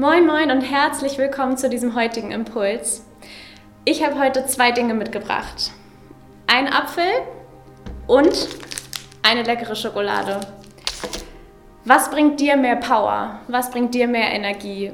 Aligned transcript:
Moin, 0.00 0.28
moin 0.28 0.52
und 0.52 0.60
herzlich 0.60 1.18
willkommen 1.18 1.56
zu 1.56 1.68
diesem 1.68 1.96
heutigen 1.96 2.30
Impuls. 2.30 3.04
Ich 3.84 4.04
habe 4.04 4.16
heute 4.16 4.46
zwei 4.46 4.70
Dinge 4.70 4.94
mitgebracht. 4.94 5.72
Ein 6.46 6.72
Apfel 6.72 7.02
und 8.06 8.48
eine 9.24 9.42
leckere 9.42 9.74
Schokolade. 9.74 10.38
Was 11.84 12.12
bringt 12.12 12.38
dir 12.38 12.56
mehr 12.56 12.76
Power? 12.76 13.40
Was 13.48 13.72
bringt 13.72 13.92
dir 13.92 14.06
mehr 14.06 14.30
Energie? 14.30 14.92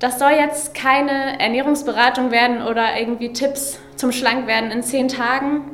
Das 0.00 0.18
soll 0.18 0.32
jetzt 0.32 0.74
keine 0.74 1.38
Ernährungsberatung 1.38 2.32
werden 2.32 2.66
oder 2.66 2.98
irgendwie 2.98 3.32
Tipps 3.32 3.78
zum 3.94 4.10
Schlankwerden 4.10 4.72
in 4.72 4.82
zehn 4.82 5.06
Tagen, 5.06 5.70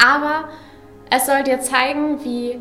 aber 0.00 0.48
es 1.10 1.26
soll 1.26 1.42
dir 1.42 1.58
zeigen, 1.58 2.24
wie 2.24 2.60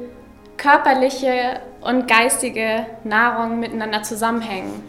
körperliche 0.68 1.61
und 1.79 2.09
geistige 2.09 2.86
Nahrung 3.05 3.61
miteinander 3.61 4.04
zusammenhängen. 4.04 4.83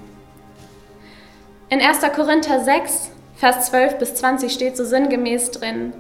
In 1.68 1.80
1. 1.80 2.00
Korinther 2.16 2.58
6, 2.58 3.12
Vers 3.36 3.66
12 3.66 3.98
bis 3.98 4.16
20 4.16 4.52
steht 4.52 4.76
so 4.76 4.84
sinngemäß 4.84 5.52
drin, 5.52 5.92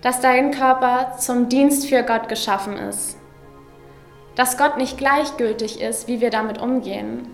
dass 0.00 0.22
dein 0.22 0.52
Körper 0.52 1.16
zum 1.18 1.50
Dienst 1.50 1.86
für 1.86 2.02
Gott 2.02 2.30
geschaffen 2.30 2.78
ist. 2.78 3.18
Dass 4.36 4.56
Gott 4.56 4.78
nicht 4.78 4.96
gleichgültig 4.96 5.82
ist, 5.82 6.08
wie 6.08 6.22
wir 6.22 6.30
damit 6.30 6.58
umgehen. 6.58 7.28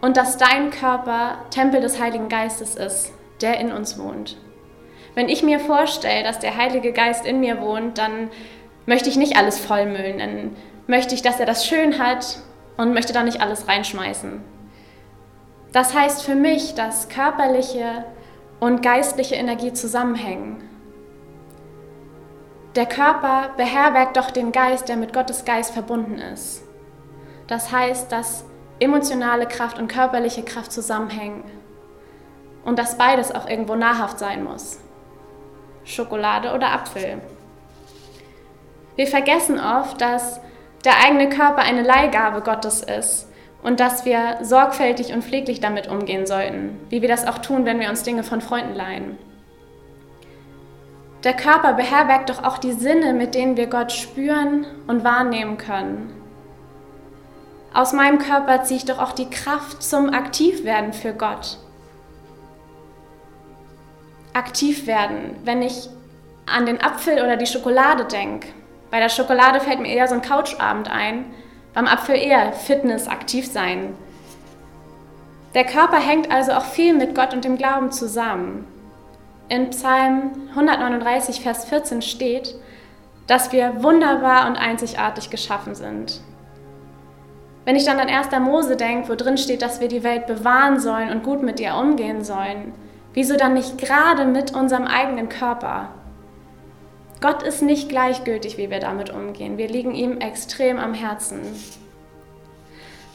Und 0.00 0.16
dass 0.16 0.36
dein 0.36 0.70
Körper 0.70 1.44
Tempel 1.50 1.80
des 1.80 2.00
Heiligen 2.00 2.28
Geistes 2.28 2.74
ist, 2.74 3.12
der 3.40 3.60
in 3.60 3.70
uns 3.70 3.96
wohnt. 4.00 4.36
Wenn 5.14 5.28
ich 5.28 5.44
mir 5.44 5.60
vorstelle, 5.60 6.24
dass 6.24 6.40
der 6.40 6.56
Heilige 6.56 6.92
Geist 6.92 7.24
in 7.24 7.38
mir 7.38 7.60
wohnt, 7.60 7.98
dann 7.98 8.30
möchte 8.86 9.08
ich 9.08 9.16
nicht 9.16 9.36
alles 9.36 9.58
vollmüllen. 9.58 10.18
Dann 10.18 10.56
möchte 10.86 11.14
ich, 11.14 11.22
dass 11.22 11.38
er 11.40 11.46
das 11.46 11.66
schön 11.66 11.98
hat 11.98 12.38
und 12.76 12.94
möchte 12.94 13.12
da 13.12 13.22
nicht 13.22 13.40
alles 13.40 13.68
reinschmeißen. 13.68 14.40
Das 15.72 15.94
heißt 15.94 16.22
für 16.22 16.34
mich, 16.34 16.74
dass 16.74 17.08
körperliche 17.08 18.04
und 18.60 18.82
geistliche 18.82 19.34
Energie 19.34 19.72
zusammenhängen. 19.72 20.62
Der 22.74 22.86
Körper 22.86 23.50
beherbergt 23.56 24.16
doch 24.16 24.30
den 24.30 24.52
Geist, 24.52 24.88
der 24.88 24.96
mit 24.96 25.12
Gottes 25.12 25.44
Geist 25.44 25.72
verbunden 25.72 26.18
ist. 26.18 26.62
Das 27.46 27.72
heißt, 27.72 28.10
dass 28.12 28.44
emotionale 28.80 29.46
Kraft 29.46 29.78
und 29.78 29.88
körperliche 29.88 30.42
Kraft 30.42 30.72
zusammenhängen 30.72 31.44
und 32.64 32.78
dass 32.78 32.98
beides 32.98 33.32
auch 33.32 33.48
irgendwo 33.48 33.74
nahrhaft 33.76 34.18
sein 34.18 34.44
muss. 34.44 34.80
Schokolade 35.84 36.52
oder 36.52 36.72
Apfel. 36.72 37.20
Wir 38.96 39.06
vergessen 39.06 39.60
oft, 39.60 40.00
dass 40.00 40.40
der 40.84 41.04
eigene 41.04 41.28
Körper 41.28 41.58
eine 41.58 41.82
Leihgabe 41.82 42.40
Gottes 42.40 42.82
ist 42.82 43.28
und 43.62 43.80
dass 43.80 44.04
wir 44.04 44.38
sorgfältig 44.42 45.12
und 45.12 45.22
pfleglich 45.22 45.60
damit 45.60 45.88
umgehen 45.88 46.26
sollten, 46.26 46.80
wie 46.88 47.02
wir 47.02 47.08
das 47.08 47.26
auch 47.26 47.38
tun, 47.38 47.66
wenn 47.66 47.80
wir 47.80 47.90
uns 47.90 48.02
Dinge 48.02 48.22
von 48.22 48.40
Freunden 48.40 48.74
leihen. 48.74 49.18
Der 51.24 51.34
Körper 51.34 51.72
beherbergt 51.72 52.30
doch 52.30 52.44
auch 52.44 52.58
die 52.58 52.72
Sinne, 52.72 53.12
mit 53.12 53.34
denen 53.34 53.56
wir 53.56 53.66
Gott 53.66 53.92
spüren 53.92 54.64
und 54.86 55.02
wahrnehmen 55.02 55.58
können. 55.58 56.12
Aus 57.74 57.92
meinem 57.92 58.18
Körper 58.18 58.62
ziehe 58.62 58.78
ich 58.78 58.84
doch 58.84 58.98
auch 58.98 59.12
die 59.12 59.28
Kraft 59.28 59.82
zum 59.82 60.10
Aktivwerden 60.10 60.92
für 60.92 61.12
Gott. 61.12 61.58
Aktiv 64.32 64.86
werden, 64.86 65.36
wenn 65.44 65.62
ich 65.62 65.90
an 66.46 66.64
den 66.64 66.80
Apfel 66.80 67.14
oder 67.14 67.36
die 67.36 67.46
Schokolade 67.46 68.04
denke, 68.04 68.48
bei 68.90 69.00
der 69.00 69.08
Schokolade 69.08 69.60
fällt 69.60 69.80
mir 69.80 69.88
eher 69.88 70.08
so 70.08 70.14
ein 70.14 70.22
Couchabend 70.22 70.90
ein, 70.90 71.26
beim 71.74 71.86
Apfel 71.86 72.16
eher 72.16 72.52
Fitness, 72.52 73.08
aktiv 73.08 73.46
sein. 73.46 73.94
Der 75.54 75.64
Körper 75.64 75.98
hängt 75.98 76.30
also 76.30 76.52
auch 76.52 76.64
viel 76.64 76.94
mit 76.94 77.14
Gott 77.14 77.32
und 77.32 77.44
dem 77.44 77.56
Glauben 77.56 77.90
zusammen. 77.90 78.66
In 79.48 79.70
Psalm 79.70 80.48
139, 80.50 81.40
Vers 81.40 81.64
14 81.66 82.02
steht, 82.02 82.54
dass 83.26 83.52
wir 83.52 83.82
wunderbar 83.82 84.46
und 84.48 84.56
einzigartig 84.56 85.30
geschaffen 85.30 85.74
sind. 85.74 86.20
Wenn 87.64 87.76
ich 87.76 87.84
dann 87.84 87.98
an 87.98 88.08
1. 88.08 88.28
Mose 88.40 88.76
denke, 88.76 89.08
wo 89.08 89.14
drin 89.14 89.38
steht, 89.38 89.62
dass 89.62 89.80
wir 89.80 89.88
die 89.88 90.04
Welt 90.04 90.26
bewahren 90.26 90.78
sollen 90.78 91.10
und 91.10 91.24
gut 91.24 91.42
mit 91.42 91.58
ihr 91.58 91.74
umgehen 91.74 92.22
sollen, 92.22 92.72
wieso 93.12 93.36
dann 93.36 93.54
nicht 93.54 93.78
gerade 93.78 94.24
mit 94.24 94.54
unserem 94.54 94.84
eigenen 94.84 95.28
Körper? 95.28 95.88
Gott 97.20 97.42
ist 97.42 97.62
nicht 97.62 97.88
gleichgültig, 97.88 98.58
wie 98.58 98.70
wir 98.70 98.80
damit 98.80 99.10
umgehen. 99.10 99.58
Wir 99.58 99.68
liegen 99.68 99.94
ihm 99.94 100.18
extrem 100.18 100.78
am 100.78 100.92
Herzen. 100.94 101.40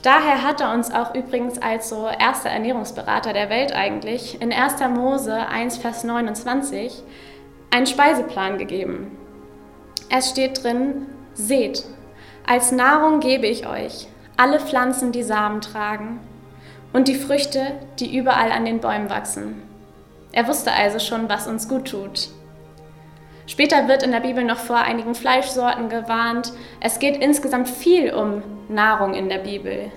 Daher 0.01 0.43
hat 0.43 0.61
er 0.61 0.73
uns 0.73 0.91
auch 0.91 1.13
übrigens 1.13 1.61
als 1.61 1.89
so 1.89 2.07
erster 2.07 2.49
Ernährungsberater 2.49 3.33
der 3.33 3.49
Welt 3.51 3.73
eigentlich 3.73 4.41
in 4.41 4.51
1. 4.51 4.79
Mose 4.89 5.47
1, 5.47 5.77
Vers 5.77 6.03
29 6.03 7.03
einen 7.69 7.85
Speiseplan 7.85 8.57
gegeben. 8.57 9.17
Es 10.09 10.31
steht 10.31 10.63
drin, 10.63 11.05
seht, 11.35 11.85
als 12.47 12.71
Nahrung 12.71 13.19
gebe 13.19 13.45
ich 13.45 13.67
euch 13.67 14.07
alle 14.37 14.59
Pflanzen, 14.59 15.11
die 15.11 15.21
Samen 15.21 15.61
tragen 15.61 16.19
und 16.93 17.07
die 17.07 17.15
Früchte, 17.15 17.79
die 17.99 18.17
überall 18.17 18.51
an 18.51 18.65
den 18.65 18.79
Bäumen 18.79 19.09
wachsen. 19.09 19.61
Er 20.31 20.47
wusste 20.47 20.73
also 20.73 20.97
schon, 20.97 21.29
was 21.29 21.45
uns 21.45 21.69
gut 21.69 21.89
tut. 21.91 22.29
Später 23.51 23.89
wird 23.89 24.01
in 24.01 24.13
der 24.13 24.21
Bibel 24.21 24.45
noch 24.45 24.59
vor 24.59 24.77
einigen 24.77 25.13
Fleischsorten 25.13 25.89
gewarnt. 25.89 26.53
Es 26.79 26.99
geht 26.99 27.17
insgesamt 27.17 27.67
viel 27.67 28.13
um 28.13 28.43
Nahrung 28.69 29.13
in 29.13 29.27
der 29.27 29.39
Bibel. 29.39 29.91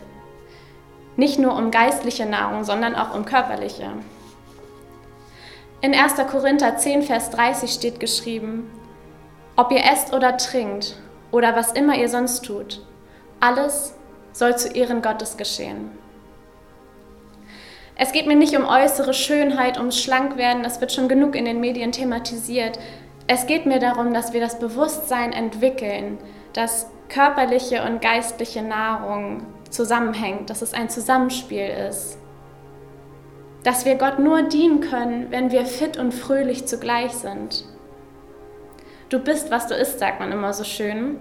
Nicht 1.15 1.39
nur 1.39 1.55
um 1.55 1.71
geistliche 1.71 2.27
Nahrung, 2.27 2.65
sondern 2.65 2.97
auch 2.97 3.15
um 3.15 3.25
körperliche. 3.25 3.93
In 5.83 5.95
1. 5.95 6.15
Korinther 6.29 6.79
10, 6.79 7.03
Vers 7.03 7.31
30 7.31 7.71
steht 7.71 8.01
geschrieben, 8.01 8.69
ob 9.55 9.71
ihr 9.71 9.85
esst 9.85 10.13
oder 10.13 10.37
trinkt 10.37 10.97
oder 11.31 11.55
was 11.55 11.71
immer 11.71 11.97
ihr 11.97 12.09
sonst 12.09 12.45
tut, 12.45 12.85
alles 13.39 13.95
soll 14.33 14.57
zu 14.59 14.67
Ehren 14.67 15.01
Gottes 15.01 15.37
geschehen. 15.37 15.93
Es 17.95 18.11
geht 18.11 18.27
mir 18.27 18.35
nicht 18.35 18.57
um 18.57 18.67
äußere 18.67 19.15
Schönheit, 19.15 19.79
ums 19.79 20.01
Schlankwerden, 20.03 20.65
das 20.65 20.81
wird 20.81 20.91
schon 20.91 21.07
genug 21.07 21.37
in 21.37 21.45
den 21.45 21.61
Medien 21.61 21.93
thematisiert. 21.93 22.81
Es 23.27 23.47
geht 23.47 23.65
mir 23.65 23.79
darum, 23.79 24.13
dass 24.13 24.33
wir 24.33 24.41
das 24.41 24.59
Bewusstsein 24.59 25.33
entwickeln, 25.33 26.19
dass 26.53 26.91
körperliche 27.09 27.83
und 27.83 28.03
geistliche 28.03 28.63
Nahrung 28.63 29.47
zusammenhängt, 29.71 30.51
dass 30.51 30.63
es 30.63 30.75
ein 30.75 30.91
Zusammenspiel 30.91 31.67
ist. 31.89 32.19
Dass 33.63 33.87
wir 33.87 33.95
Gott 33.95 34.19
nur 34.19 34.43
dienen 34.43 34.81
können, 34.81 35.31
wenn 35.31 35.51
wir 35.51 35.65
fit 35.65 35.97
und 35.97 36.13
fröhlich 36.13 36.67
zugleich 36.67 37.13
sind. 37.13 37.65
Du 39.09 39.19
bist, 39.19 39.51
was 39.51 39.69
du 39.69 39.75
isst, 39.75 40.01
sagt 40.01 40.21
man 40.21 40.31
immer 40.31 40.53
so 40.53 40.65
schön. 40.65 41.19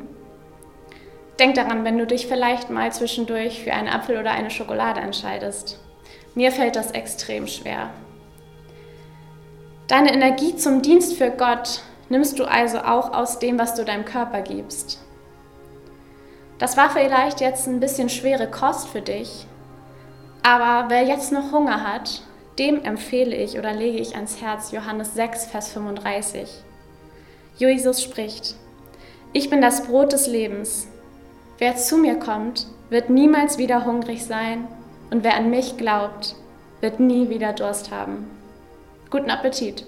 Denk 1.39 1.55
daran, 1.55 1.85
wenn 1.85 1.97
du 1.97 2.05
dich 2.05 2.27
vielleicht 2.27 2.69
mal 2.69 2.91
zwischendurch 2.91 3.63
für 3.63 3.73
einen 3.73 3.87
Apfel 3.87 4.17
oder 4.17 4.31
eine 4.31 4.51
Schokolade 4.51 4.99
entscheidest. 4.99 5.79
Mir 6.35 6.51
fällt 6.51 6.75
das 6.75 6.91
extrem 6.91 7.47
schwer. 7.47 7.91
Deine 9.87 10.13
Energie 10.13 10.55
zum 10.55 10.81
Dienst 10.81 11.17
für 11.17 11.31
Gott 11.31 11.81
nimmst 12.09 12.39
du 12.39 12.45
also 12.45 12.79
auch 12.79 13.13
aus 13.13 13.39
dem, 13.39 13.59
was 13.59 13.75
du 13.75 13.85
deinem 13.85 14.05
Körper 14.05 14.41
gibst. 14.41 14.99
Das 16.59 16.77
war 16.77 16.89
vielleicht 16.89 17.41
jetzt 17.41 17.67
ein 17.67 17.79
bisschen 17.79 18.09
schwere 18.09 18.49
Kost 18.49 18.87
für 18.87 19.01
dich, 19.01 19.47
aber 20.43 20.89
wer 20.89 21.03
jetzt 21.03 21.31
noch 21.31 21.51
Hunger 21.51 21.83
hat, 21.83 22.21
dem 22.59 22.83
empfehle 22.83 23.35
ich 23.35 23.57
oder 23.57 23.73
lege 23.73 23.97
ich 23.97 24.15
ans 24.15 24.41
Herz 24.41 24.71
Johannes 24.71 25.15
6, 25.15 25.45
Vers 25.45 25.69
35. 25.69 26.49
Jesus 27.55 28.03
spricht, 28.03 28.55
ich 29.31 29.49
bin 29.49 29.61
das 29.61 29.87
Brot 29.87 30.13
des 30.13 30.27
Lebens. 30.27 30.87
Wer 31.57 31.75
zu 31.75 31.97
mir 31.97 32.15
kommt, 32.15 32.67
wird 32.89 33.09
niemals 33.09 33.57
wieder 33.57 33.85
hungrig 33.85 34.25
sein 34.25 34.67
und 35.09 35.23
wer 35.23 35.35
an 35.35 35.49
mich 35.49 35.77
glaubt, 35.77 36.35
wird 36.81 36.99
nie 36.99 37.29
wieder 37.29 37.53
Durst 37.53 37.91
haben. 37.91 38.29
Guten 39.09 39.31
Appetit! 39.31 39.85